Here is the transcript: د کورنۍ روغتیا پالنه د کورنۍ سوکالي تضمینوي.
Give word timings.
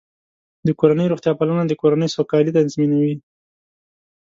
د 0.67 0.69
کورنۍ 0.79 1.07
روغتیا 1.09 1.31
پالنه 1.39 1.63
د 1.67 1.73
کورنۍ 1.81 2.07
سوکالي 2.15 2.51
تضمینوي. 2.57 3.15